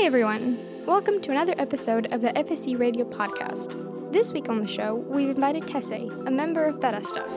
[0.00, 0.58] Hi, everyone.
[0.86, 3.76] Welcome to another episode of the FSE Radio Podcast.
[4.10, 7.28] This week on the show, we've invited Tesse, a member of Betastuf.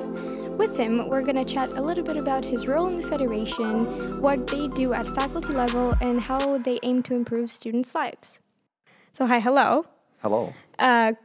[0.55, 4.21] With him, we're going to chat a little bit about his role in the Federation,
[4.21, 8.39] what they do at faculty level, and how they aim to improve students' lives.
[9.11, 9.85] So, hi, hello.
[10.21, 10.53] Hello.
[10.79, 11.15] Uh,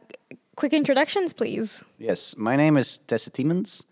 [0.56, 1.84] quick introductions, please.
[1.98, 3.84] Yes, my name is Tesse Tiemens.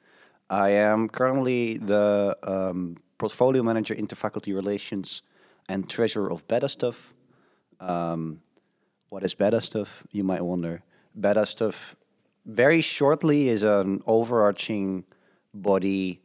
[0.50, 5.22] I am currently the um, portfolio manager, interfaculty relations,
[5.68, 7.12] and treasurer of Betastuf.
[7.80, 8.40] Um,
[9.08, 9.88] what is Betastuf?
[10.12, 10.82] You might wonder.
[11.18, 11.94] Betastuf,
[12.44, 15.04] very shortly, is an overarching
[15.54, 16.20] body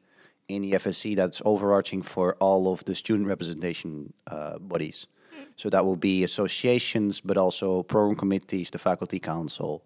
[0.48, 5.08] in the FSE that's overarching for all of the student representation uh, bodies.
[5.56, 9.84] So that will be associations, but also program committees, the faculty council,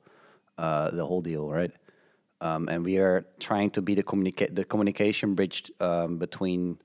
[0.58, 1.72] uh, the whole deal, right?
[2.42, 6.80] Um, and we are trying to be the communica- the communication bridge um, between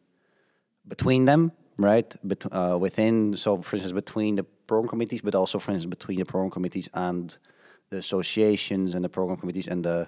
[0.87, 2.15] between them, right?
[2.24, 6.19] Bet- uh, within, so for instance, between the program committees, but also, for instance, between
[6.23, 7.27] the program committees and
[7.90, 10.01] the associations and the program committees and the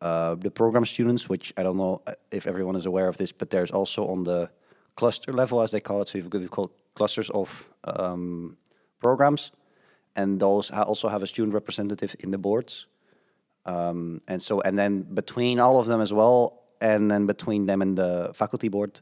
[0.00, 1.94] uh, the program students, which I don't know
[2.30, 4.48] if everyone is aware of this, but there's also on the
[4.94, 6.08] cluster level, as they call it.
[6.08, 7.48] So we've got called clusters of
[7.84, 8.56] um,
[8.98, 9.50] programs,
[10.14, 12.86] and those also have a student representative in the boards.
[13.66, 17.82] Um, and so, and then between all of them as well, and then between them
[17.82, 18.92] and the faculty board.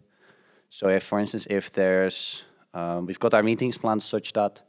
[0.71, 4.63] So, if, for instance, if there's, um, we've got our meetings planned such that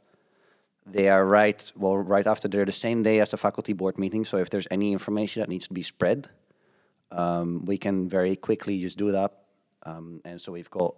[0.86, 4.24] they are right, well, right after they're the same day as the faculty board meeting.
[4.24, 6.28] So, if there's any information that needs to be spread,
[7.12, 9.40] um, we can very quickly just do that.
[9.84, 10.94] Um, and so we've got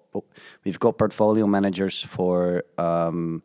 [0.64, 3.42] we've got portfolio managers for um,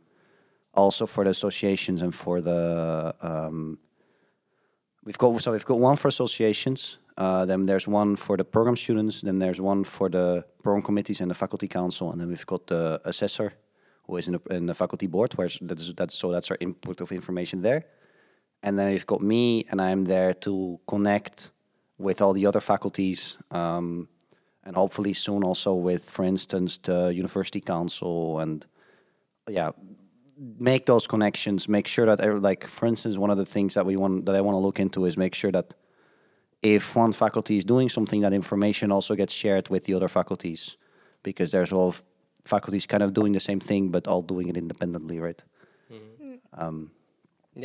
[0.73, 3.77] also for the associations and for the um,
[5.03, 6.97] we've got so we've got one for associations.
[7.17, 9.21] Uh, then there's one for the program students.
[9.21, 12.11] Then there's one for the program committees and the faculty council.
[12.11, 13.53] And then we've got the assessor,
[14.07, 15.33] who is in the, in the faculty board.
[15.33, 17.85] Where that's, that's so that's our input of information there.
[18.63, 21.51] And then we've got me, and I'm there to connect
[21.99, 24.07] with all the other faculties, um,
[24.63, 28.65] and hopefully soon also with, for instance, the university council, and
[29.47, 29.71] yeah,
[30.59, 31.69] make those connections.
[31.69, 34.41] Make sure that, like, for instance, one of the things that we want that I
[34.41, 35.73] want to look into is make sure that
[36.61, 40.77] if one faculty is doing something, that information also gets shared with the other faculties,
[41.23, 42.05] because there's a lot of
[42.47, 45.43] faculties kind of doing the same thing, but all doing it independently, right?
[46.53, 46.91] Um,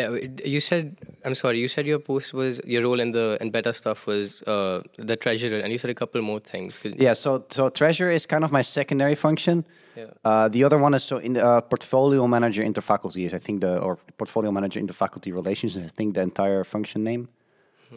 [0.01, 0.09] Yeah,
[0.55, 0.85] you said.
[1.25, 1.59] I'm sorry.
[1.65, 5.59] You said your post was your role in the in Betastuf was uh, the treasurer,
[5.63, 6.81] and you said a couple more things.
[7.07, 9.57] Yeah, so so treasurer is kind of my secondary function.
[9.97, 10.07] Yeah.
[10.25, 13.61] Uh, the other one is so in the uh, portfolio manager interfaculty is I think
[13.61, 17.29] the or portfolio manager interfaculty relations is I think the entire function name.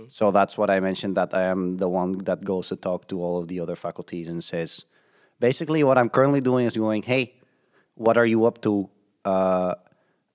[0.10, 3.16] So that's what I mentioned that I am the one that goes to talk to
[3.24, 4.86] all of the other faculties and says,
[5.40, 7.34] basically what I'm currently doing is going, hey,
[7.96, 8.90] what are you up to?
[9.24, 9.76] Uh,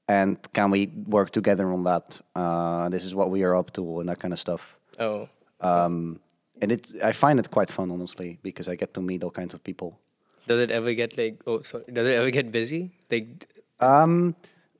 [0.08, 2.20] and can we work together on that?
[2.34, 4.76] Uh, this is what we are up to and that kind of stuff.
[4.98, 5.28] Oh.
[5.60, 6.20] Um,
[6.60, 9.54] and it's I find it quite fun honestly because I get to meet all kinds
[9.54, 9.98] of people.
[10.46, 11.40] Does it ever get like?
[11.46, 11.84] Oh, sorry.
[11.92, 12.90] Does it ever get busy?
[13.10, 13.46] Like.
[13.78, 14.34] Um,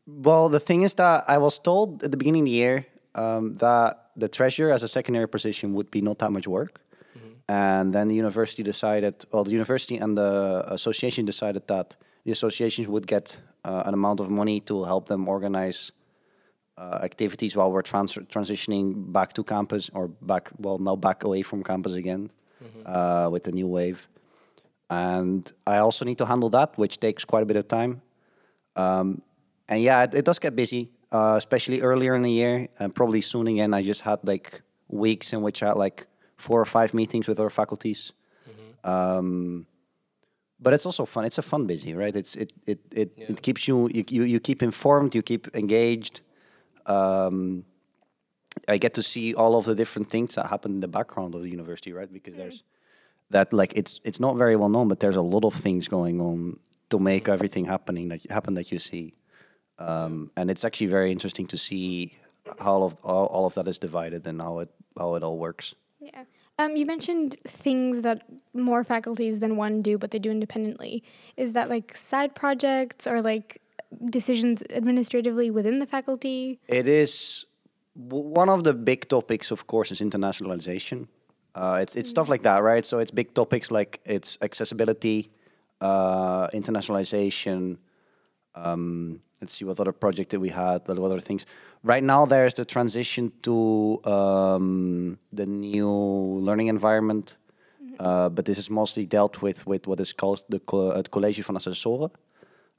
[0.06, 3.54] well, the thing is that I was told at the beginning of the year um,
[3.54, 6.80] that the treasurer as a secondary position would be not that much work.
[7.50, 12.86] And then the university decided, well, the university and the association decided that the associations
[12.86, 15.90] would get uh, an amount of money to help them organize
[16.78, 21.42] uh, activities while we're trans- transitioning back to campus or back, well, now back away
[21.42, 22.30] from campus again
[22.86, 24.06] uh, with the new wave.
[24.88, 28.00] And I also need to handle that, which takes quite a bit of time.
[28.76, 29.22] Um,
[29.68, 33.22] and yeah, it, it does get busy, uh, especially earlier in the year, and probably
[33.22, 33.74] soon again.
[33.74, 36.06] I just had like weeks in which I had like
[36.40, 38.12] four or five meetings with our faculties.
[38.82, 39.66] Um,
[40.62, 41.24] but it's also fun.
[41.24, 42.14] It's a fun busy, right?
[42.14, 46.20] It's it it it, it keeps you, you you you keep informed, you keep engaged.
[46.86, 47.64] Um,
[48.68, 51.42] I get to see all of the different things that happen in the background of
[51.42, 52.12] the university, right?
[52.12, 52.62] Because there's
[53.30, 56.20] that like it's it's not very well known, but there's a lot of things going
[56.20, 56.58] on
[56.90, 59.14] to make everything happening that happen that you see,
[59.78, 62.18] um, and it's actually very interesting to see
[62.58, 65.38] how all of all, all of that is divided and how it how it all
[65.38, 65.74] works.
[66.00, 66.24] Yeah.
[66.58, 68.22] Um, you mentioned things that
[68.54, 71.02] more faculties than one do, but they do independently.
[71.36, 73.60] Is that like side projects or like
[74.10, 76.58] decisions administratively within the faculty?
[76.68, 77.44] It is
[77.94, 81.08] one of the big topics, of course, is internationalization.
[81.54, 82.84] Uh, it's it's stuff like that, right?
[82.84, 85.30] So it's big topics like it's accessibility,
[85.80, 87.78] uh, internationalization.
[88.54, 91.46] Um, let's see what other project that we had, what other things.
[91.82, 97.36] Right now, there's the transition to um, the new learning environment,
[97.98, 101.42] uh, but this is mostly dealt with with what is called the co- het College
[101.42, 102.10] van Assessoren,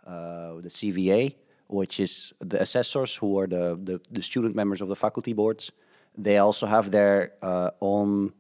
[0.06, 1.36] uh, the CVA,
[1.68, 5.72] which is the assessors who are the, the, the student members of the faculty boards.
[6.18, 8.34] They also have their uh, own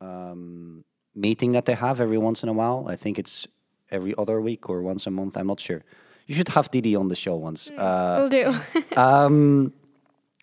[0.00, 2.86] um, meeting that they have every once in a while.
[2.88, 3.46] I think it's
[3.90, 5.36] every other week or once a month.
[5.36, 5.82] I'm not sure.
[6.30, 7.72] You should have Didi on the show once.
[7.72, 8.54] Uh, Will do.
[8.96, 9.72] um,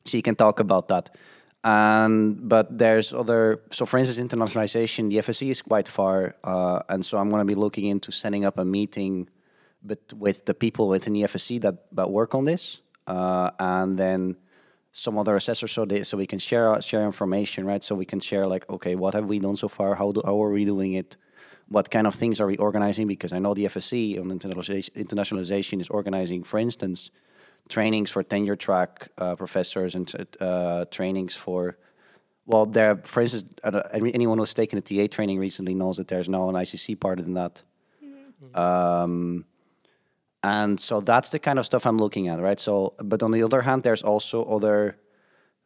[0.03, 1.15] so you can talk about that.
[1.63, 3.61] And but there's other.
[3.71, 7.45] So for instance, internationalization, the FSE is quite far, uh, and so I'm going to
[7.45, 9.29] be looking into setting up a meeting,
[9.81, 14.35] but with the people within the FSE that that work on this, uh, and then
[14.91, 17.81] some other assessors, so they so we can share share information, right?
[17.81, 19.95] So we can share like, okay, what have we done so far?
[19.95, 21.15] How do how are we doing it?
[21.69, 23.07] What kind of things are we organizing?
[23.07, 27.11] Because I know the FSE on internationalization, internationalization is organizing, for instance,
[27.67, 31.77] trainings for tenure track uh, professors and uh, trainings for
[32.45, 36.29] well there for instance uh, anyone who's taken a ta training recently knows that there's
[36.29, 37.61] now an icc part in that
[38.03, 38.59] mm-hmm.
[38.59, 39.45] um,
[40.43, 43.43] and so that's the kind of stuff i'm looking at right so but on the
[43.43, 44.97] other hand there's also other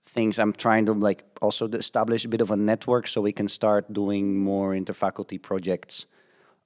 [0.05, 3.47] things i'm trying to like also establish a bit of a network so we can
[3.47, 6.05] start doing more interfaculty projects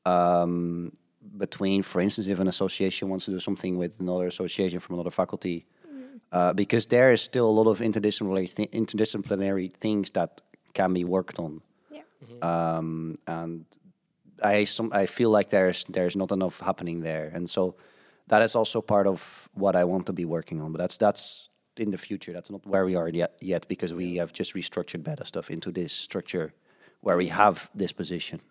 [0.06, 0.92] um,
[1.38, 5.12] between, for instance, if an association wants to do something with another association from another
[5.12, 6.20] faculty, mm.
[6.32, 10.42] uh, because there is still a lot of interdisciplinary th- interdisciplinary things that
[10.74, 11.62] can be worked on.
[11.92, 12.02] Yeah.
[12.24, 12.44] Mm-hmm.
[12.44, 13.66] Um, and
[14.44, 17.76] I some I feel like there's there's not enough happening there, and so
[18.28, 20.72] that is also part of what I want to be working on.
[20.72, 21.50] But that's that's
[21.80, 22.34] in the future.
[22.34, 25.94] That's not where we are yet yet because we have just restructured Betastuf into this
[25.94, 26.54] structure
[27.02, 28.42] where we have this position.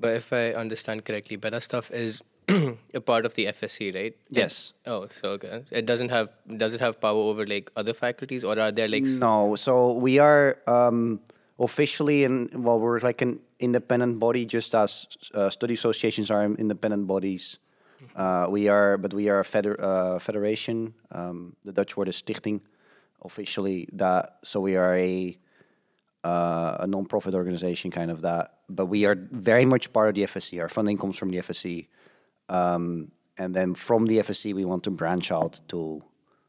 [0.00, 4.16] But if I understand correctly, Betastuf is a part of the FSE, right?
[4.28, 4.72] Yes.
[4.84, 5.62] Oh, so okay.
[5.70, 9.04] It doesn't have does it have power over like other faculties, or are there like
[9.04, 9.54] no?
[9.56, 11.20] So we are um,
[11.58, 17.06] officially in well, we're like an independent body, just as uh, study associations are independent
[17.06, 17.58] bodies.
[18.16, 20.94] Uh, we are, but we are a feder- uh, federation.
[21.10, 22.60] Um, the Dutch word is stichting.
[23.24, 25.38] Officially, that so we are a
[26.24, 28.58] uh, a non-profit organization, kind of that.
[28.68, 30.60] But we are very much part of the FSE.
[30.60, 31.86] Our funding comes from the FSE,
[32.48, 36.02] um, and then from the FSE, we want to branch out to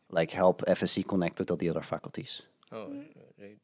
[0.10, 2.42] like help FSE connect with all the other faculties.
[2.72, 2.88] Oh,
[3.40, 3.58] right.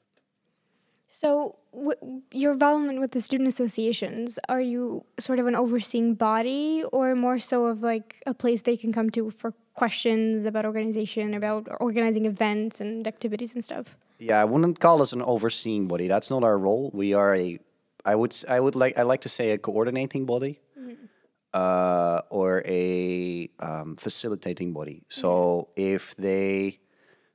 [1.11, 6.83] So, w- your involvement with the student associations, are you sort of an overseeing body
[6.93, 11.33] or more so of like a place they can come to for questions about organization,
[11.33, 13.97] about organizing events and activities and stuff?
[14.19, 16.07] Yeah, I wouldn't call us an overseeing body.
[16.07, 16.91] That's not our role.
[16.93, 17.59] We are a,
[18.05, 21.05] I would, I would like, I like to say a coordinating body, mm-hmm.
[21.53, 25.01] uh, or a um, facilitating body.
[25.09, 25.95] So mm-hmm.
[25.95, 26.79] if they,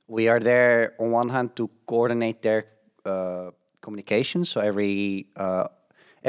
[0.07, 2.67] we are there on one hand to coordinate their
[3.05, 3.51] uh,
[3.85, 4.45] communication.
[4.45, 5.67] So every uh,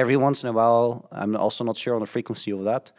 [0.03, 2.93] every once in a while, I'm also not sure on the frequency of that.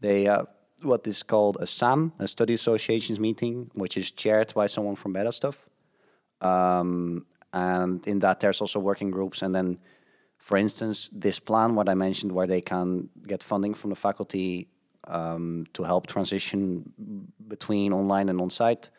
[0.00, 0.44] They uh,
[0.82, 5.14] what is called a SAM, a study associations meeting, which is chaired by someone from
[5.14, 5.56] Betastuf.
[6.40, 9.42] Um, and in that, there's also working groups.
[9.42, 9.78] And then,
[10.38, 14.68] for instance, this plan, what I mentioned, where they can get funding from the faculty
[15.06, 16.92] um, to help transition
[17.48, 18.90] between online and on site.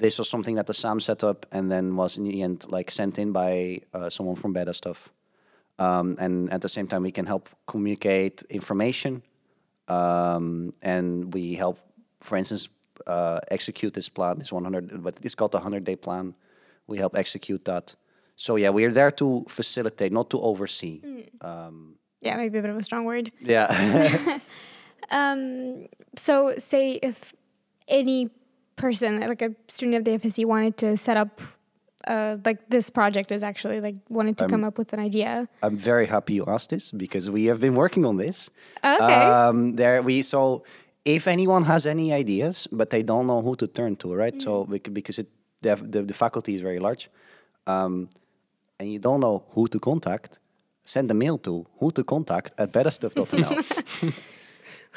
[0.00, 2.90] This was something that the SAM set up and then was in the end like
[2.90, 5.08] sent in by uh, someone from Betastuf.
[5.78, 9.22] Um, and at the same time, we can help communicate information
[9.88, 11.78] um, and we help,
[12.20, 12.68] for instance,
[13.06, 16.34] uh, execute this plan, this 100, but it's called the 100 day plan.
[16.86, 17.94] We help execute that.
[18.36, 21.00] So yeah, we're there to facilitate, not to oversee.
[21.04, 21.44] Mm.
[21.44, 23.32] Um, yeah, maybe a bit of a strong word.
[23.40, 24.38] Yeah.
[25.10, 27.34] um, so say if
[27.88, 28.30] any
[28.80, 31.40] person, like a student of the FSE, wanted to set up
[32.06, 35.48] uh, like this project is actually like wanted to I'm, come up with an idea.
[35.62, 38.50] I'm very happy you asked this because we have been working on this.
[38.82, 39.14] Okay.
[39.14, 40.64] Um, there we so
[41.04, 44.34] if anyone has any ideas but they don't know who to turn to, right?
[44.34, 44.72] Mm-hmm.
[44.72, 45.28] So because it
[45.62, 47.10] the, the, the faculty is very large,
[47.66, 48.08] um,
[48.78, 50.38] and you don't know who to contact,
[50.84, 54.14] send a mail to who to contact at betastuf.nl.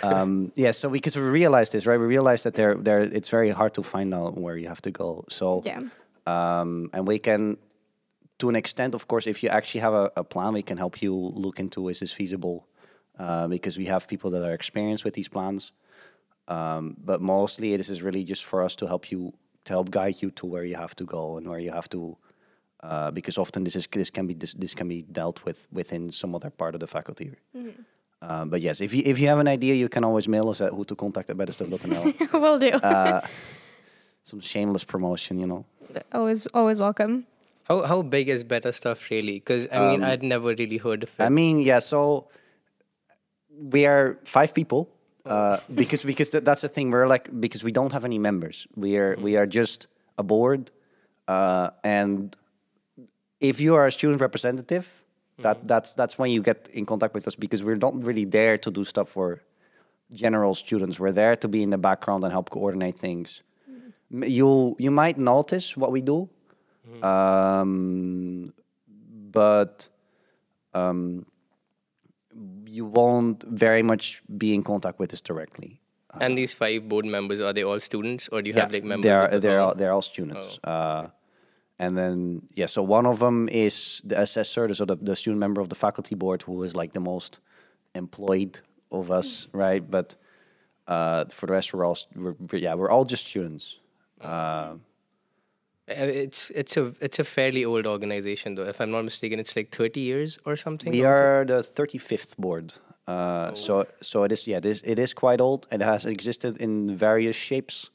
[0.02, 2.00] um, yeah, so because we realized this, right?
[2.00, 4.92] We realized that there, there, it's very hard to find out where you have to
[4.92, 5.26] go.
[5.30, 5.84] So yeah
[6.26, 7.58] um, and we can,
[8.40, 11.02] to an extent, of course, if you actually have a, a plan, we can help
[11.02, 12.68] you look into is this feasible
[13.20, 15.72] uh, because we have people that are experienced with these plans.
[16.48, 19.34] Um, but mostly, this is really just for us to help you,
[19.66, 22.18] to help guide you to where you have to go and where you have to.
[22.82, 26.12] Uh, because often this is this can be this, this can be dealt with within
[26.12, 27.32] some other part of the faculty.
[27.56, 27.82] Mm-hmm.
[28.24, 30.62] Uh, but yes, if you if you have an idea, you can always mail us
[30.62, 32.34] at who to contact at betastuf.nl.
[32.42, 32.70] Will do.
[32.70, 33.20] Uh,
[34.24, 35.66] some shameless promotion, you know.
[36.14, 37.26] Always, always welcome.
[37.64, 39.40] How how big is Betastuf really?
[39.40, 41.24] Because I mean, um, I'd never really heard of it.
[41.24, 41.80] I mean, yeah.
[41.80, 42.30] So
[43.50, 44.90] we are five people,
[45.26, 46.92] uh, because because th- that's the thing.
[46.92, 48.68] We're like because we don't have any members.
[48.76, 49.88] We are we are just
[50.18, 50.72] a board,
[51.28, 52.36] uh, and
[53.42, 55.03] if you are a student representative,
[55.40, 58.58] that that's that's when you get in contact with us because we're not really there
[58.58, 59.42] to do stuff for
[60.12, 61.00] general students.
[61.00, 63.42] We're there to be in the background and help coordinate things.
[64.12, 66.30] M- You you might notice what we do,
[67.02, 68.54] um,
[69.32, 69.88] but
[70.74, 71.26] um,
[72.68, 75.80] you won't very much be in contact with us directly.
[76.22, 79.04] and these five board members are they all students or do you have like members?
[79.04, 80.60] They're of the they're all, they're all students.
[80.64, 81.08] Uh,
[81.80, 85.62] and then yeah, so one of them is the assessor, so the, the student member
[85.62, 87.40] of the faculty board, who is like the most
[87.96, 88.60] employed
[88.92, 89.90] of us, right?
[89.90, 90.16] But
[90.88, 93.80] uh, for the rest, we're all we're, yeah, we're all just students.
[94.22, 94.76] Uh,
[95.90, 98.70] Uh, It's it's a it's a fairly old organization though.
[98.70, 100.94] If I'm not mistaken, it's like 30 years or something.
[100.94, 102.74] we are the thirty fifth board.
[103.08, 105.68] Uh, So so it is yeah, it is it is quite old.
[105.72, 107.90] It has existed in various shapes.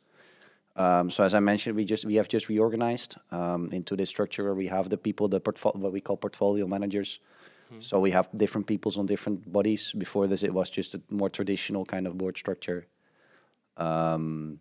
[0.79, 4.45] Um, so as I mentioned, we just we have just reorganized um, into this structure
[4.45, 7.21] where we have the people, the portfolio, what we call portfolio managers.
[7.81, 9.93] So we have different peoples on different bodies.
[9.93, 12.87] Before this, it was just a more traditional kind of board structure.
[13.77, 14.61] Um,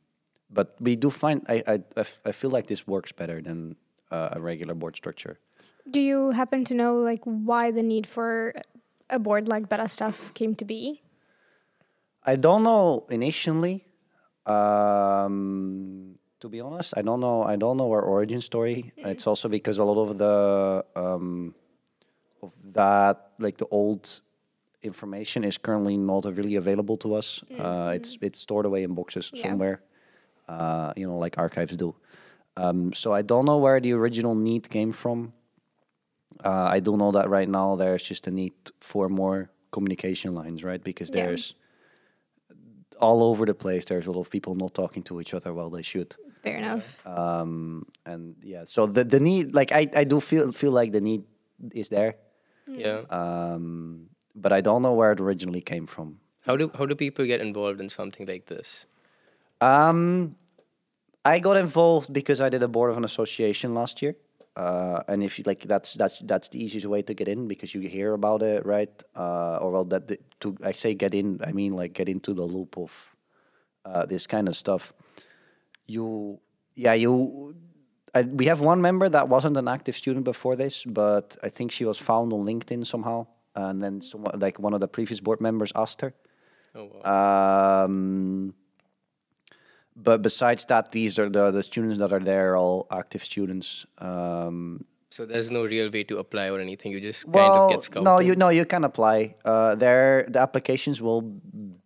[0.50, 3.78] but we do find I, I I f- I feel like this works better than
[4.12, 5.40] uh, a regular board structure.
[5.90, 8.54] Do you happen to know like why the need for
[9.10, 11.02] a board like Betastuf came to be?
[12.26, 13.86] I don't know initially.
[14.46, 16.07] Um,
[16.48, 17.44] to be honest, I don't know.
[17.44, 18.94] I don't know our origin story.
[18.98, 21.54] It's also because a lot of the um,
[22.42, 24.22] of that, like the old
[24.82, 27.44] information, is currently not really available to us.
[27.60, 29.42] Uh, it's it's stored away in boxes Yeah.
[29.44, 29.78] somewhere.
[30.48, 31.94] Uh, you know, like archives do.
[32.56, 35.34] Um, so I don't know where the original need came from.
[36.46, 40.64] Uh, I do know that right now there's just a need for more communication lines,
[40.64, 40.84] right?
[40.84, 41.26] Because Yeah.
[41.26, 41.56] there's
[43.00, 43.86] all over the place.
[43.86, 46.16] There's a lot of people not talking to each other while they should.
[46.44, 46.84] Fair enough.
[47.06, 51.02] Um, and yeah, so the the need, like I, I do feel feel like the
[51.02, 51.24] need
[51.74, 52.16] is there,
[52.68, 53.02] Yeah.
[53.10, 56.20] um, but I don't know where it originally came from.
[56.42, 58.86] How do how do people get involved in something like this?
[59.60, 60.36] Um,
[61.26, 64.16] I got involved because I did a board of an association last year.
[64.58, 67.76] Uh, and if you like, that's that's that's the easiest way to get in because
[67.76, 69.04] you hear about it, right?
[69.16, 72.34] Uh, or well, that the, to I say get in, I mean like get into
[72.34, 72.92] the loop of
[73.86, 74.94] uh, this kind of stuff.
[75.86, 76.40] You,
[76.74, 77.56] yeah, you.
[78.16, 81.72] I, we have one member that wasn't an active student before this, but I think
[81.72, 85.40] she was found on LinkedIn somehow, and then someone like one of the previous board
[85.40, 86.16] members asked her.
[86.74, 87.84] Oh, wow.
[87.86, 88.56] Um,
[89.98, 93.86] but besides that, these are the, the students that are there, all active students.
[93.98, 96.92] Um, so there's no real way to apply or anything.
[96.92, 98.04] You just kind well, of get scouted.
[98.04, 99.36] no, you no, you can apply.
[99.44, 101.24] Uh, there, the applications will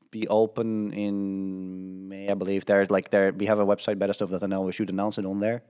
[0.09, 2.65] be open in May, I believe.
[2.65, 4.65] There's like there, we have a website, betastuf.nl.
[4.65, 5.63] We should announce it on there.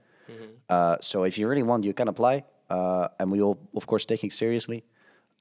[0.68, 4.04] Uh, so if you really want, you can apply, uh, and we will, of course,
[4.06, 4.84] take it seriously.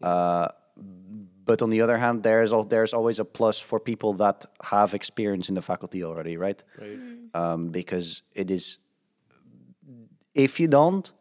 [0.01, 0.49] Uh,
[1.45, 4.93] but on the other hand, there's al- there's always a plus for people that have
[4.93, 6.63] experience in the faculty already, right?
[6.79, 6.99] Right.
[7.33, 8.77] Um, because it is,
[10.33, 11.11] if you don't,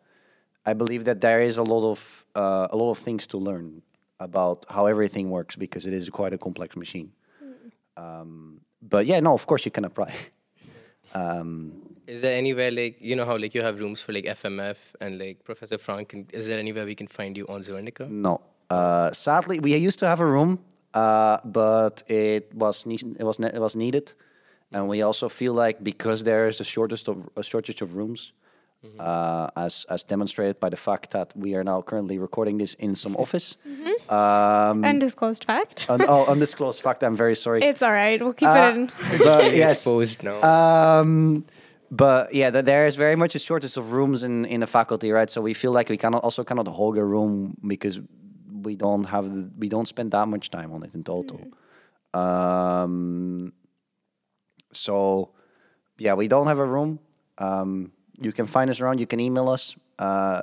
[0.67, 3.83] I believe that there is a lot of uh, a lot of things to learn
[4.19, 7.13] about how everything works because it is quite a complex machine.
[7.97, 10.13] Um, but yeah, no, of course you can apply.
[11.15, 11.73] um,
[12.07, 15.19] Is there anywhere like you know how like you have rooms for like FMF and
[15.19, 16.13] like Professor Francken?
[16.13, 18.09] and Is there anywhere we can find you on Zernike?
[18.09, 18.41] No.
[18.71, 20.59] Uh, sadly, we used to have a room,
[20.95, 24.13] uh, but it was ne- it was ne- it was needed,
[24.73, 28.33] and we also feel like because there is a shortest of a shortage of rooms,
[29.01, 32.95] uh, as as demonstrated by the fact that we are now currently recording this in
[32.95, 33.57] some office.
[34.09, 35.87] Um, Undisclosed fact.
[35.93, 37.03] un- oh, undisclosed fact.
[37.03, 37.63] I'm very sorry.
[37.63, 38.21] It's all right.
[38.23, 38.91] We'll keep Uh, it in.
[39.19, 40.39] but yes, exposed now.
[40.43, 41.45] um,
[41.91, 45.11] but yeah, th- there is very much a shortage of rooms in, in the faculty,
[45.11, 45.29] right?
[45.31, 48.01] So we feel like we cannot also cannot hog a room because
[48.63, 49.27] we don't have
[49.59, 51.41] we don't spend that much time on it in total.
[52.15, 53.53] Um,
[54.73, 55.31] so
[55.99, 56.99] yeah, we don't have a room.
[57.39, 59.01] Um, you can find us around.
[59.01, 59.77] You can email us.
[59.99, 60.43] Uh,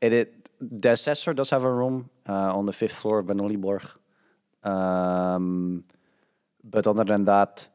[0.00, 3.84] it, it the assessor does have a room uh, on the fifth floor of Bernoulliborg.
[4.64, 5.84] Um,
[6.62, 7.66] but other than that,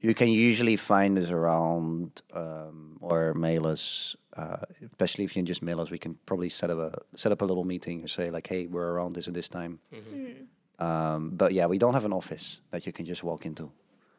[0.00, 4.14] you can usually find us around um, or mail us.
[4.38, 4.56] Uh,
[4.92, 6.90] especially if you can just mail us, we can probably set up a
[7.22, 9.80] set up a little meeting and say like, "Hey, we're around this at this time."
[10.78, 13.70] Um, but yeah, we don't have an office that you can just walk into.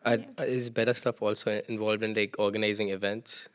[0.06, 3.48] Uh, is Betastuf also involved in like organizing events?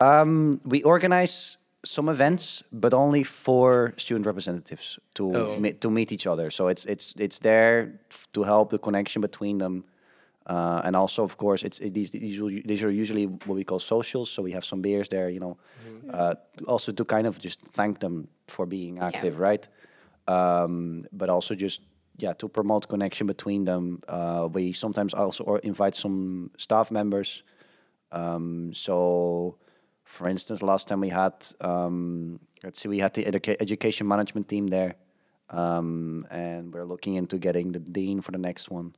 [0.00, 5.58] Um, we organize some events, but only for student representatives to Oh.
[5.58, 6.50] me- to meet each other.
[6.50, 9.84] So it's it's it's there f- to help the connection between them.
[10.46, 14.30] Uh, and also, of course, it's it, these these are usually what we call socials.
[14.30, 15.56] So we have some beers there, you know,
[16.12, 16.34] uh,
[16.66, 19.66] also to kind of just thank them for being active, right?
[20.28, 21.80] Um, but also just
[22.18, 24.00] yeah to promote connection between them.
[24.06, 27.42] Uh, we sometimes also or invite some staff members.
[28.12, 29.56] Um, so,
[30.04, 31.32] for instance, last time we had
[31.62, 34.94] um, let's see, we had the educa- education management team there,
[35.48, 38.94] um, and we're looking into getting the dean for the next one.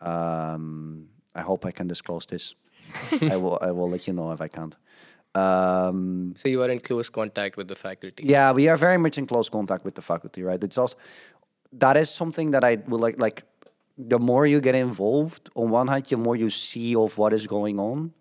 [0.00, 2.54] Um, I hope I can disclose this.
[3.22, 3.58] I will.
[3.60, 4.76] I will let you know if I can't.
[5.34, 8.22] Um, So you are in close contact with the faculty.
[8.24, 10.62] yeah, we are very much in close contact with the faculty, right?
[10.64, 10.96] It's also
[11.72, 13.18] that is something that I would like.
[13.20, 13.42] Like,
[13.98, 17.46] the more you get involved, on one hand, the more you see of what is
[17.46, 18.12] going on.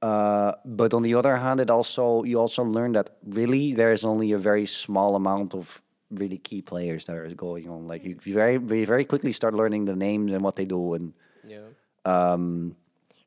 [0.00, 4.04] Uh, but on the other hand, it also you also learn that really there is
[4.04, 7.86] only a very small amount of really key players that are going on.
[7.86, 11.12] Like you very we very quickly start learning the names and what they do, and
[11.44, 11.68] Yeah.
[12.04, 12.76] um,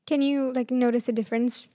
[0.05, 1.67] Can you like notice a difference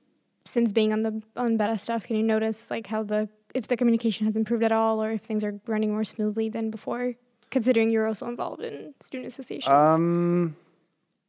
[0.44, 2.04] since being on the on Betastuf?
[2.04, 5.22] Can you notice like how the if the communication has improved at all, or if
[5.22, 7.14] things are running more smoothly than before?
[7.50, 9.72] Considering you're also involved in student associations.
[9.72, 10.56] Um,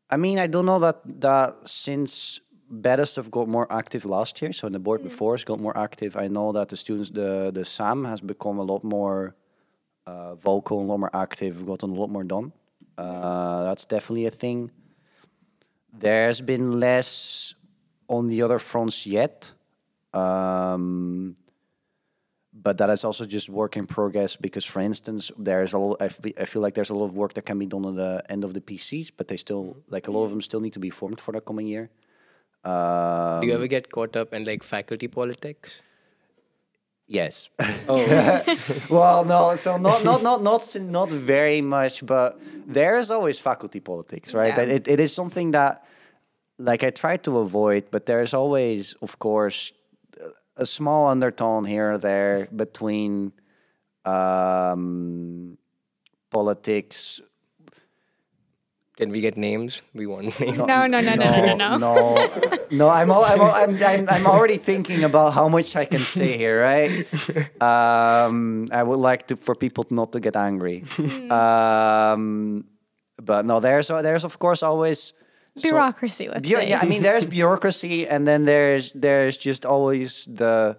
[0.10, 2.42] I mean, I don't know that that since
[2.72, 6.18] Betastuf got more active last year, so the board before has got more active.
[6.18, 9.36] I know that the students, the the SAM has become a lot more
[10.08, 12.52] uh, vocal, a lot more active, gotten a lot more done.
[12.98, 14.72] Uh, that's definitely a thing.
[15.94, 17.54] There's been less
[18.08, 19.52] on the other fronts yet.
[20.14, 21.36] Um,
[22.54, 26.02] but that is also just work in progress because, for instance, there's a lot.
[26.02, 28.44] I feel like there's a lot of work that can be done on the end
[28.44, 30.90] of the PCs, but they still like a lot of them still need to be
[30.90, 31.90] formed for the coming year.
[32.64, 35.82] Um, Do you ever get caught up in like faculty politics?
[37.08, 37.50] Yes.
[37.88, 38.44] Oh,
[38.90, 39.56] well, no.
[39.56, 42.38] So not not not not not very much, but
[42.68, 44.56] there is always faculty politics, right?
[44.58, 44.76] Yeah.
[44.76, 45.86] It, it is something that,
[46.60, 49.72] like, I try to avoid, but there's always, of course,
[50.58, 53.32] a small undertone here or there between
[54.04, 55.58] um,
[56.30, 57.22] politics.
[58.98, 59.82] Can we get names?
[59.94, 60.58] We want names.
[60.74, 61.78] no, no, no, no, no, no, no.
[61.78, 62.28] no,
[62.72, 62.90] no.
[63.00, 66.38] I'm, al- I'm, al- I'm, I'm, I'm already thinking about how much I can say
[66.38, 66.92] here, right?
[67.62, 70.84] Um, I would like to for people not to get angry.
[71.30, 72.66] um,
[73.22, 75.14] but no, there's there's of course always
[75.58, 76.70] so- Bureaucracy, let's Bu- say.
[76.70, 80.78] yeah, I mean, there's bureaucracy, and then there's there's just always the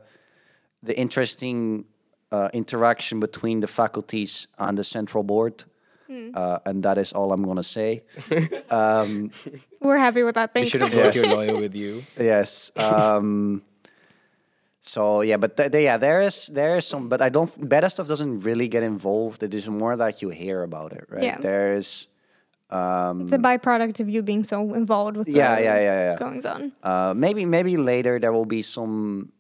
[0.83, 1.85] the interesting
[2.31, 5.65] uh, interaction between the faculties and the central board,
[6.09, 6.31] Hmm.
[6.35, 8.03] uh, and that is all I'm gonna say.
[8.71, 9.31] um,
[9.81, 10.51] We're happy with that.
[10.51, 10.71] You Thanks.
[10.71, 11.17] should have brought Yes.
[11.17, 12.03] your lawyer with you.
[12.19, 12.73] yes.
[12.77, 13.63] Um,
[14.81, 17.51] so yeah, but th- th- yeah, there is there is some, but I don't.
[17.61, 19.43] Betastuf doesn't really get involved.
[19.43, 21.23] It is more that you hear about it, right?
[21.23, 21.39] Yeah.
[21.41, 22.09] There's.
[22.71, 26.17] Um, It's a byproduct of you being so involved with Yeah, the yeah, yeah, yeah.
[26.19, 26.73] goings on.
[26.83, 29.33] Uh, maybe maybe later there will be some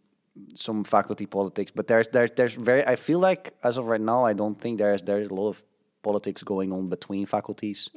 [0.54, 2.84] some faculty politics, but there's there's there's very.
[2.86, 5.62] I feel like as of right now, I don't think there's there's a lot of
[6.02, 7.90] politics going on between faculties.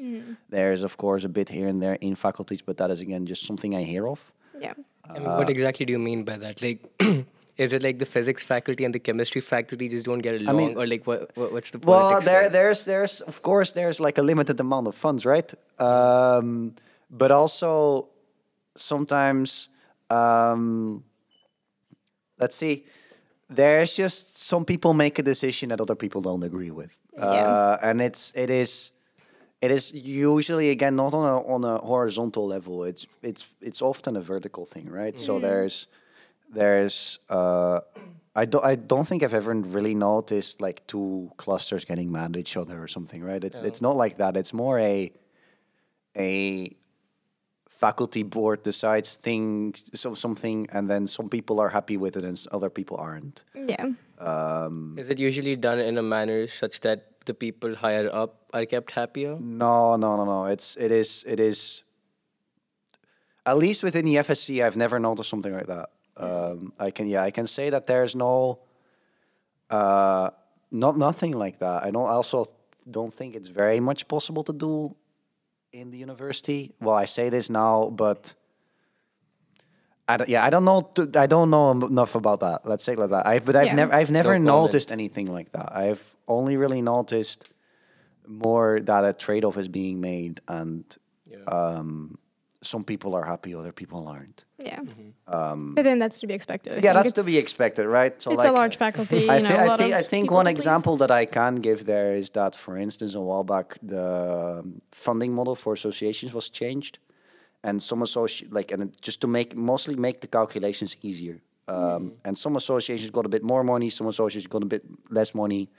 [0.50, 3.46] There's of course a bit here and there in faculties, but that is again just
[3.46, 4.32] something I hear of.
[4.60, 4.74] Yeah.
[5.10, 6.62] I mean, what exactly do you mean by that?
[6.62, 6.80] Like,
[7.58, 10.78] is it like the physics faculty and the chemistry faculty just don't get along, mean-
[10.78, 11.52] or like what, what?
[11.52, 12.26] What's the Well, politics?
[12.26, 12.50] there, there?
[12.50, 15.52] there's, there's, of course, there's like a limited amount of funds, right?
[15.80, 16.76] Um,
[17.10, 18.08] but also,
[18.76, 19.70] sometimes,
[20.10, 21.04] um,
[22.40, 22.86] let's see,
[23.50, 28.02] there's just some people make a decision that other people don't agree with, uh, and
[28.02, 28.92] it's, it is,
[29.62, 32.84] it is usually again not on a on a horizontal level.
[32.84, 35.18] It's it's it's often a vertical thing, right?
[35.20, 35.88] So there's
[36.50, 37.82] there's uh,
[38.36, 42.38] I don't I don't think I've ever really noticed like two clusters getting mad at
[42.38, 43.44] each other or something, right?
[43.44, 44.36] It's it's not like that.
[44.36, 45.12] It's more a
[46.18, 46.76] a
[47.82, 52.38] faculty board decides things so something and then some people are happy with it and
[52.52, 53.44] other people aren't.
[53.56, 53.86] Yeah.
[54.20, 58.66] Um, Is it usually done in a manner such that the people higher up are
[58.66, 59.36] kept happier?
[59.40, 60.46] No, no, no, no.
[60.46, 61.84] It's it is it is.
[63.44, 65.90] At least within the FSE, I've never noticed something like that.
[66.16, 68.60] Um, I can yeah, I can say that there's no,
[69.72, 70.30] uh,
[70.70, 71.82] not nothing like that.
[71.84, 72.46] I don't also
[72.90, 74.96] don't think it's very much possible to do
[75.74, 76.74] in the university.
[76.80, 78.36] Well, I say this now, but.
[80.08, 80.82] I don't, yeah, I don't know.
[80.94, 82.66] t- I don't know enough about that.
[82.66, 83.26] Let's say like that.
[83.26, 83.76] I've, but I've Yeah.
[83.76, 84.64] never, I've never No comment.
[84.74, 85.72] noticed anything like that.
[85.74, 87.50] I've only really noticed
[88.28, 90.84] more that a trade-off is being made, and
[91.48, 92.18] um,
[92.64, 94.46] some people are happy, other people aren't.
[94.60, 94.82] Yeah.
[95.28, 96.74] Um, But then that's to be expected.
[96.74, 98.22] I yeah, think that's to be expected, right?
[98.22, 99.22] So It's a large faculty.
[99.22, 101.26] You I, know, thi- a I lot think, of I think one example that I
[101.26, 105.74] can give there is that, for instance, a while back, the um, funding model for
[105.74, 107.00] associations was changed,
[107.64, 111.38] and some associ like, and just to make mostly make the calculations easier.
[111.68, 115.34] Um, And some associations got a bit more money, some associations got a bit less
[115.34, 115.70] money,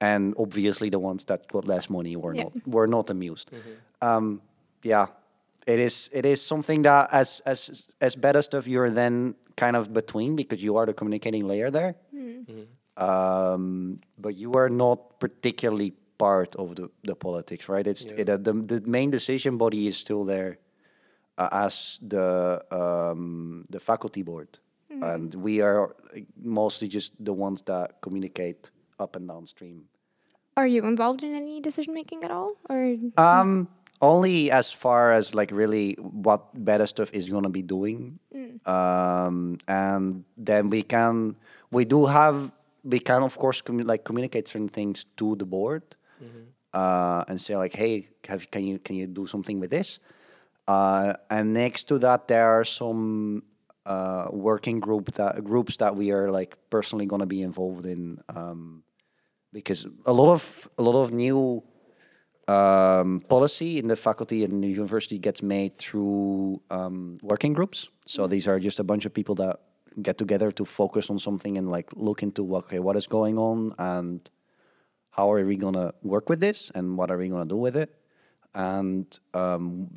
[0.00, 2.42] and obviously the ones that got less money were Yeah.
[2.44, 3.50] not were not amused.
[4.00, 4.40] Um,
[4.82, 5.06] yeah,
[5.66, 10.36] it is it is something that as as as Betastuf you're then kind of between
[10.36, 11.94] because you are the communicating layer there,
[12.96, 17.86] um, but you are not particularly part of the, the politics, right?
[17.86, 20.58] It's it, uh, the the main decision body is still there
[21.38, 24.58] uh, as the um, the faculty board,
[24.90, 25.94] and we are
[26.42, 29.84] mostly just the ones that communicate up and downstream.
[30.56, 32.96] Are you involved in any decision making at all, or?
[33.16, 33.68] Um,
[34.02, 38.18] only as far as like really what Betastuf is gonna be doing,
[38.66, 41.36] um, and then we can
[41.70, 42.52] we do have
[42.84, 45.82] we can of course commu- like communicate certain things to the board,
[46.74, 50.00] uh, and say like, hey, have, can you can you do something with this?
[50.66, 53.42] Uh, and next to that, there are some
[53.86, 58.18] uh, working group that groups that we are like personally gonna be involved in.
[58.28, 58.82] Um,
[59.52, 61.62] because a lot of a lot of new
[62.48, 67.88] um, policy in the faculty and the university gets made through um, working groups.
[68.06, 69.60] So these are just a bunch of people that
[70.00, 73.36] get together to focus on something and like look into what okay what is going
[73.38, 74.30] on and
[75.10, 77.94] how are we gonna work with this and what are we gonna do with it.
[78.54, 79.88] And um,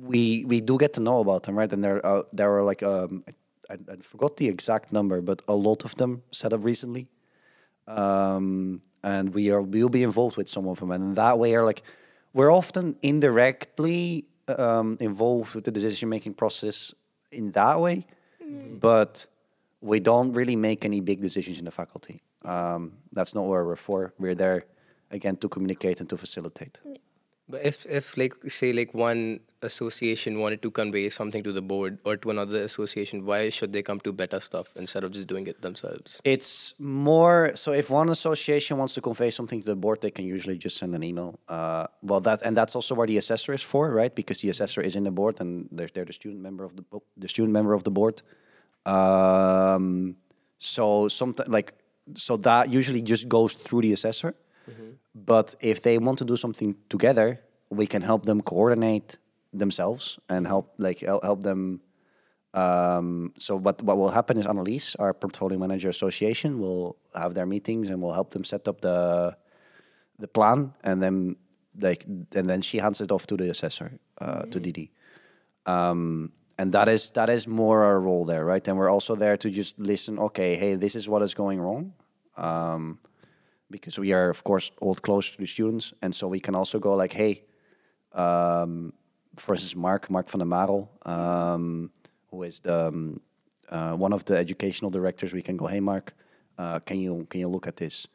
[0.00, 1.72] we we do get to know about them, right?
[1.72, 3.24] And there uh, there are like um,
[3.70, 7.08] I, I forgot the exact number, but a lot of them set up recently
[7.88, 11.64] um, and we are we'll be involved with some of them, and that way are
[11.64, 11.82] like
[12.32, 16.94] we're often indirectly um, involved with the decision making process
[17.32, 18.06] in that way,
[18.80, 19.26] but
[19.80, 22.22] we don't really make any big decisions in the faculty.
[22.44, 24.12] Um, that's not where we're for.
[24.18, 24.64] We're there
[25.10, 26.80] again to communicate and to facilitate.
[27.50, 31.98] But if, if like say like one association wanted to convey something to the board
[32.04, 35.62] or to another association, why should they come to Betastuf instead of just doing it
[35.62, 36.20] themselves?
[36.24, 40.26] It's more so if one association wants to convey something to the board, they can
[40.26, 41.38] usually just send an email.
[41.48, 44.14] Uh, well, that and that's also where the assessor is for, right?
[44.14, 46.84] Because the assessor is in the board and they're, they're the student member of the
[47.16, 48.20] the student member of the board.
[48.84, 50.16] Um,
[50.58, 51.72] so sometimes like
[52.14, 54.34] so that usually just goes through the assessor.
[55.14, 59.18] But if they want to do something together, we can help them coordinate
[59.52, 61.80] themselves and help like help them
[62.54, 67.46] um, so what what will happen is Annelies, our portfolio manager association, will have their
[67.46, 69.36] meetings and will help them set up the
[70.18, 71.36] the plan, and then
[71.78, 74.90] like and then she hands it off to the assessor uh, to Didi.
[75.66, 78.66] Um, and that is that is more our role there, right?
[78.66, 80.18] And we're also there to just listen.
[80.18, 81.92] Okay, hey, this is what is going wrong,
[82.36, 82.98] um,
[83.70, 86.78] because we are of course all close to the students, and so we can also
[86.78, 87.42] go like, hey,
[88.12, 88.92] um,
[89.36, 91.90] for instance, Mark, Mark van der Marel, um,
[92.30, 93.20] who is the um,
[93.68, 95.32] uh, one of the educational directors.
[95.32, 96.14] We can go, hey, Mark,
[96.58, 98.06] uh, can you can you look at this?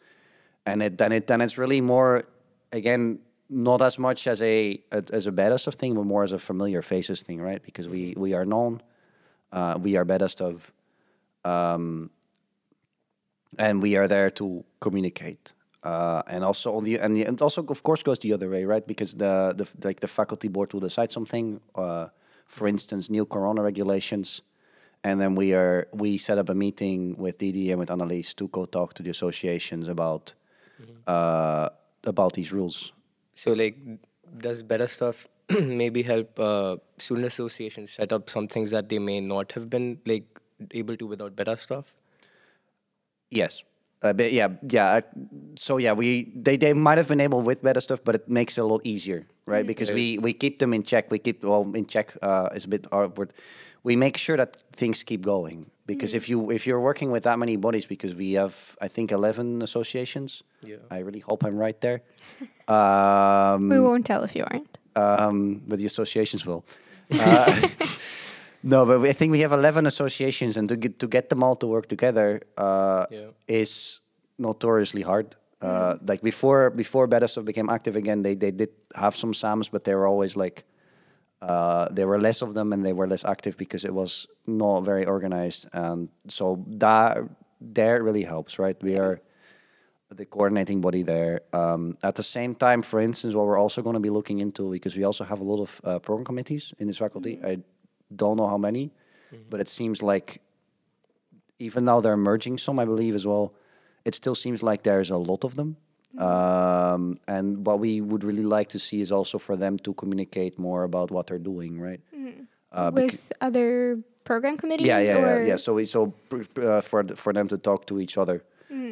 [0.66, 2.24] And it then it then it's really more
[2.72, 5.32] again not as much as a as a
[5.68, 7.62] of thing, but more as a familiar faces thing, right?
[7.62, 8.82] Because we we are known,
[9.52, 10.72] uh, we are best of,
[11.46, 12.10] um,
[13.58, 15.54] and we are there to communicate.
[15.84, 18.64] Uh, and also on the and the, it also of course goes the other way,
[18.64, 18.88] right?
[18.88, 22.08] Because the the like the faculty board will decide something, uh,
[22.48, 24.42] for instance, new corona regulations,
[25.04, 28.48] and then we are we set up a meeting with Didi and with Annelies to
[28.48, 30.34] go talk to the associations about
[31.06, 31.68] uh,
[32.06, 32.94] about these rules.
[33.36, 33.78] So like,
[34.38, 35.16] does Betastuf
[35.50, 40.00] maybe help uh, student associations set up some things that they may not have been
[40.06, 40.40] like
[40.72, 41.84] able to without Betastuf?
[43.36, 43.64] Yes.
[44.02, 45.00] Uh, but yeah, yeah.
[45.56, 48.62] So yeah, we they, they might have been able with Betastuf, but it makes it
[48.62, 49.66] a lot easier, right?
[49.66, 51.10] Because we we keep them in check.
[51.10, 52.14] We keep well in check.
[52.22, 53.32] Uh, is a bit awkward.
[53.84, 57.40] We make sure that things keep going because if you if you're working with that
[57.40, 60.44] many bodies, because we have I think eleven associations.
[60.62, 60.78] Yeah.
[60.92, 62.02] I really hope I'm right there.
[62.68, 64.78] um, we won't tell if you aren't.
[64.96, 66.64] um, but the associations will.
[67.14, 67.70] Uh,
[68.64, 71.44] no, but we, I think we have eleven associations, and to get to get them
[71.44, 73.30] all to work together uh, Yeah.
[73.48, 74.00] is
[74.38, 75.36] notoriously hard.
[75.62, 79.84] Uh, like before, before Stuff became active again, they they did have some SAMs, but
[79.84, 80.64] they were always like
[81.42, 84.82] uh, there were less of them, and they were less active because it was not
[84.86, 87.18] very organized, and so that
[87.62, 88.82] there really helps, right?
[88.84, 89.22] We are
[90.10, 91.42] the coordinating body there.
[91.54, 94.70] Um, at the same time, for instance, what we're also going to be looking into
[94.72, 97.40] because we also have a lot of uh, program committees in this faculty.
[97.44, 97.60] I
[98.16, 98.92] don't know how many,
[99.50, 100.42] but it seems like
[101.60, 103.54] even though they're merging some, I believe as well,
[104.06, 105.78] it still seems like there's a lot of them.
[106.18, 110.60] Um, and what we would really like to see is also for them to communicate
[110.60, 112.02] more about what they're doing, right?
[112.72, 114.86] Uh, bec- With other program committees?
[114.86, 115.40] yeah, yeah, or?
[115.42, 115.56] yeah, yeah.
[115.56, 116.14] So we so
[116.58, 118.44] uh, for th- for them to talk to each other,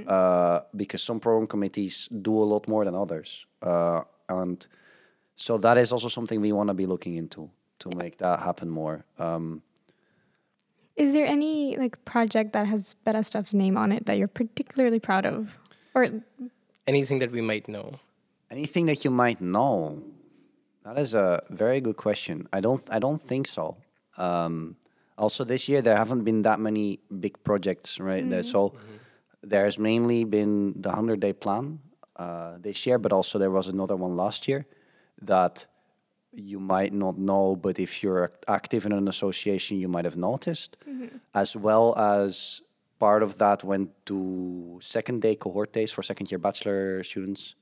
[0.07, 4.65] uh, because some program committees do a lot more than others, uh, and
[5.35, 7.49] so that is also something we want to be looking into
[7.81, 9.05] to make that happen more.
[9.19, 9.61] Um,
[10.95, 15.25] Is there any like project that has Betastuf's name on it that you're particularly proud
[15.25, 15.57] of?
[15.95, 16.07] Or
[16.87, 17.99] Anything that we might know.
[18.49, 20.03] anything that you might know?
[20.83, 22.47] That is a very good question.
[22.51, 23.77] I don't I don't think so.
[24.17, 24.75] Um,
[25.17, 28.27] also, this year there haven't been that many big projects, right?
[28.29, 28.73] There, so
[29.43, 31.79] there's mainly been the hundred day plan
[32.15, 34.65] uh, this year, but also there was another one last year
[35.21, 35.65] that
[36.33, 40.77] you might not know, but if you're active in an association, you might have noticed,
[41.33, 42.61] as well as
[42.99, 47.55] part of that went to second day cohort days for second year bachelor students.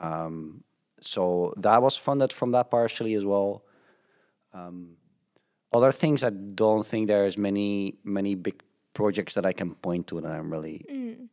[0.00, 0.64] Um,
[1.00, 3.62] so that was funded from that partially as well.
[4.54, 4.96] Um,
[5.72, 8.62] other things, I don't think there's many many big
[8.94, 10.84] projects that I can point to that I'm really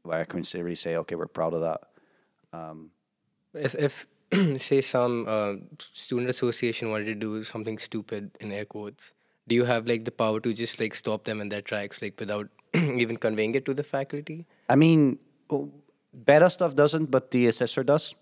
[0.03, 1.81] where I can say- really say, okay, we're proud of that.
[2.53, 2.91] Um,
[3.53, 4.07] If if
[4.57, 5.53] say some uh,
[5.93, 9.13] student association wanted to do something stupid in air quotes,
[9.47, 12.19] do you have like the power to just like stop them in their tracks, like
[12.19, 14.45] without even conveying it to the faculty?
[14.69, 15.19] I mean,
[16.25, 18.15] Betastuf doesn't, but the assessor does.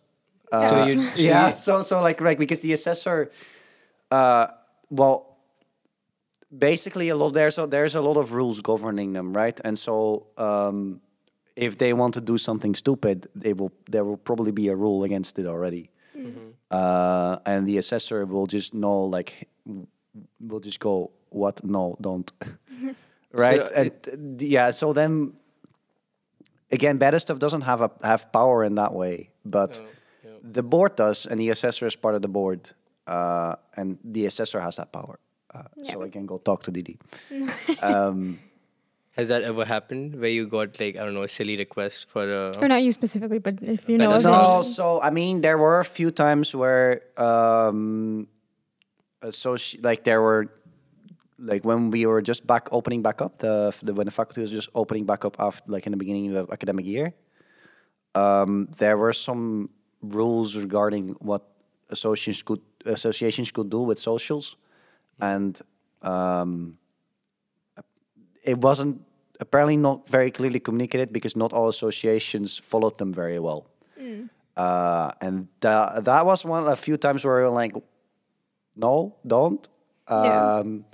[0.51, 3.31] so you so yeah, so so like right because the assessor,
[4.11, 4.47] uh,
[4.89, 5.37] well,
[6.57, 9.59] basically a lot there's a, there's a lot of rules governing them, right?
[9.65, 11.01] And so um,
[11.55, 15.03] if they want to do something stupid, they will there will probably be a rule
[15.03, 15.89] against it already,
[16.71, 19.87] uh, and the assessor will just know like w-
[20.39, 22.31] will just go what no don't,
[23.31, 23.65] right?
[23.67, 25.33] So and uh, yeah, so then
[26.71, 29.79] again, Betastuf doesn't have a have power in that way, but
[30.41, 32.71] the board does, and the assessor is part of the board,
[33.07, 35.19] uh, and the assessor has that power.
[35.53, 36.97] Uh, So I can go talk to Didi.
[37.81, 38.39] um,
[39.17, 42.23] has that ever happened where you got like I don't know a silly request for
[42.29, 45.41] a or not you specifically, but if you know Beta of no, so I mean,
[45.41, 48.27] there were a few times where, um,
[49.23, 50.53] associ- like there were,
[51.39, 54.51] like when we were just back opening back up the, the when the faculty was
[54.51, 57.13] just opening back up after like in the beginning of the academic year.
[58.13, 59.69] Um, there were some
[60.01, 61.43] rules regarding what
[61.89, 64.57] associations could associations could do with socials,
[65.19, 65.59] and
[66.03, 66.77] um,
[68.47, 69.01] it wasn't
[69.39, 73.67] apparently not very clearly communicated because not all associations followed them very well.
[74.55, 77.73] Uh, and tha- that was one a few times where we were like,
[78.75, 79.67] no, don't.
[80.09, 80.59] Yeah.
[80.59, 80.85] Um,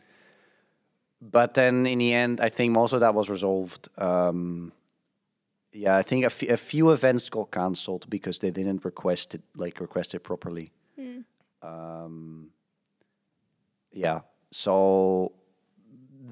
[1.21, 3.87] But then in the end, I think most of that was resolved.
[3.97, 4.73] Um,
[5.71, 10.13] yeah, I think a few events got cancelled because they didn't request it like request
[10.13, 10.71] it properly.
[11.61, 12.49] Um,
[13.93, 14.19] yeah,
[14.51, 15.31] so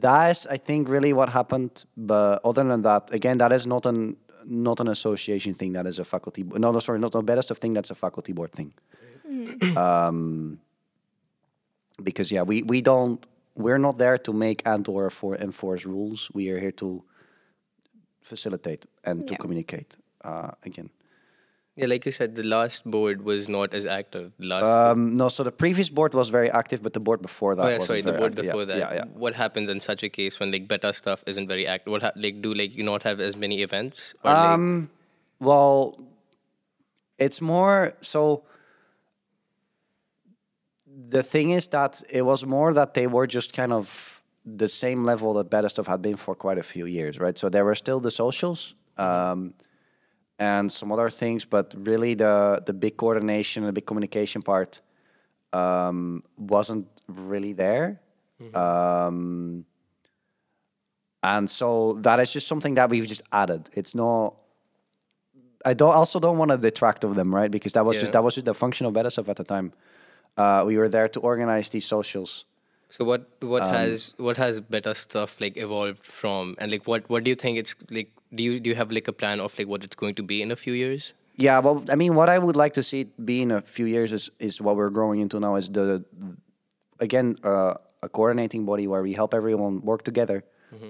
[0.02, 1.84] that is, I think, really what happened.
[1.96, 5.74] But other than that, again, that is not an not an association thing.
[5.74, 6.44] That is a faculty.
[6.44, 7.74] No, no, sorry, not a Betastuf thing.
[7.74, 8.74] That's a faculty board thing.
[9.78, 10.60] um,
[12.02, 13.26] because yeah, we we don't.
[13.56, 16.30] We're not there to make and or for enforce rules.
[16.34, 17.04] We are here to
[18.22, 19.98] facilitate and to communicate.
[20.24, 20.90] Uh, again.
[21.78, 25.30] Yeah like you said the last board was not as active the last Um, no,
[25.30, 27.66] so the previous board was very active, but the board before that.
[27.66, 28.46] oh yeah sorry the board active.
[28.46, 29.06] Yeah, before that Yeah, yeah.
[29.26, 32.42] what happens in such a case when like Betastuf isn't very active what ha- like
[32.42, 34.90] do like you not have as many events or like, Um,
[35.40, 35.98] well,
[37.18, 38.44] it's more so.
[41.10, 45.04] The thing is that it was more that they were just kind of the same
[45.06, 47.38] level that Betastuf had been for quite a few years, right?
[47.38, 49.54] So there were still the socials um,
[50.42, 54.82] and some other things, but really the the big coordination and the big communication part
[55.54, 58.02] um, wasn't really there.
[58.56, 59.66] Um,
[61.22, 63.70] and so that is just something that we've just added.
[63.74, 64.34] It's not.
[65.64, 67.52] I don't also don't want to detract of them, right?
[67.52, 68.12] Because that was just Yeah.
[68.14, 69.74] that was just the function of Stuff at the time.
[70.36, 72.46] Uh, we were there to organize these socials.
[72.96, 77.24] So what what Um, has what has Betastuf like evolved from and like what what
[77.24, 79.68] do you think it's like do you do you have like a plan of like
[79.74, 82.38] what it's going to be in a few years Yeah, well, I mean, what I
[82.46, 85.20] would like to see it be in a few years is is what we're growing
[85.22, 86.04] into now is the
[87.00, 87.74] again uh,
[88.04, 90.44] a coordinating body where we help everyone work together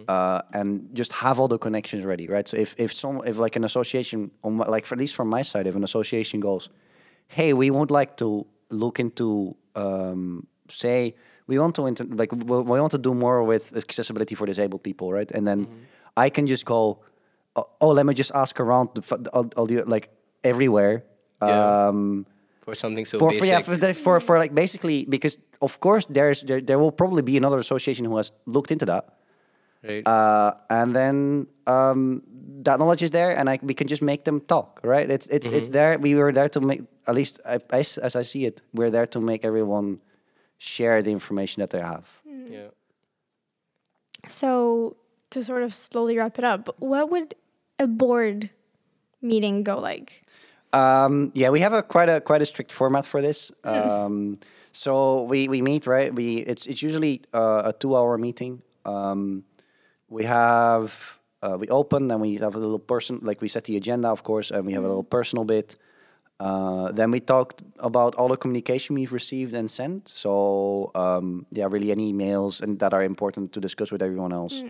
[0.08, 2.48] uh, and just have all the connections ready, right?
[2.48, 5.28] So if if some if like an association, on my, like for, at least from
[5.30, 6.70] my side, if an association goes,
[7.28, 11.16] hey, we would like to look into um, say
[11.48, 15.12] we want to inter- like we, want to do more with accessibility for disabled people,
[15.12, 15.30] right?
[15.32, 15.68] And then
[16.18, 17.00] I can just go,
[17.56, 20.10] oh, oh, let me just ask around the, all, all the like
[20.44, 21.04] everywhere.
[21.42, 21.88] Yeah.
[21.88, 22.26] Um,
[22.62, 23.40] For something so for, basic.
[23.42, 26.92] for yeah for, the, for for like basically because of course there's there, there will
[26.92, 29.04] probably be another association who has looked into that
[29.82, 30.06] right.
[30.06, 32.22] uh, and then um,
[32.62, 35.48] that knowledge is there and I, we can just make them talk right it's it's
[35.48, 38.62] it's there we were there to make at least I, I as I see it
[38.78, 40.00] we're there to make everyone
[40.62, 42.08] share the information that they have
[42.52, 42.68] yeah.
[44.30, 44.98] So,
[45.32, 47.36] to sort of slowly wrap it up, what would
[47.80, 48.50] a board
[49.22, 50.22] meeting go like?
[50.74, 53.52] Um, yeah, we have a quite a quite a strict format for this.
[53.64, 54.40] Um,
[54.74, 56.16] so we, we meet right.
[56.16, 58.62] We it's it's usually uh, a two hour meeting.
[58.86, 59.44] Um,
[60.08, 63.76] we have uh, we open and we have a little person like we set the
[63.76, 65.76] agenda of course and we have a little personal bit.
[66.42, 70.08] Uh, then we talked about all the communication we've received and sent.
[70.08, 74.64] So um, yeah, really any emails and that are important to discuss with everyone else,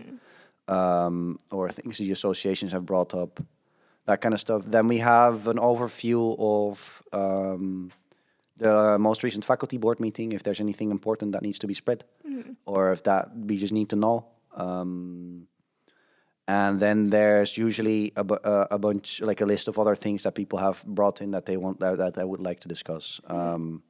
[0.68, 3.40] um, or things the associations have brought up
[4.04, 4.62] that kind of stuff.
[4.66, 7.90] Then we have an overview of um,
[8.58, 12.04] the most recent faculty board meeting, if there's anything important that needs to be spread,
[12.66, 14.26] or if that we just need to know.
[14.54, 15.46] Um,
[16.46, 20.22] and then there's usually a, bu- uh, a bunch, like a list of other things
[20.22, 23.20] that people have brought in that they want that, that I would like to discuss.
[23.26, 23.82] Um,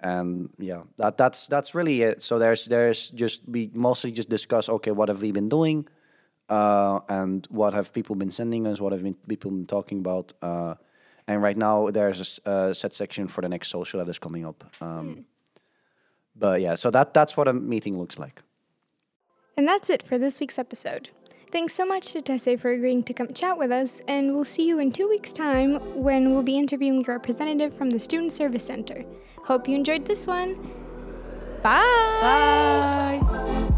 [0.00, 2.22] and yeah, that that's that's really it.
[2.22, 5.86] So there's there's just we mostly just discuss okay, what have we been doing,
[6.48, 10.32] uh, and what have people been sending us, what have been, people been talking about,
[10.42, 10.74] uh,
[11.26, 14.64] and right now there's a set section for the next social that is coming up.
[14.80, 15.24] Um,
[16.36, 18.42] But yeah, so that that's what a meeting looks like.
[19.56, 21.10] And that's it for this week's episode.
[21.54, 24.66] Thanks so much to Tesse for agreeing to come chat with us, and we'll see
[24.66, 28.64] you in two weeks' time when we'll be interviewing a representative from the Student Service
[28.64, 29.04] Center.
[29.44, 30.56] Hope you enjoyed this one.
[31.62, 33.20] Bye!
[33.22, 33.70] Bye.